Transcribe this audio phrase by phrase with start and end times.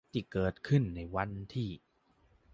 [0.13, 1.69] ที่เกิดขึ้นในวันที่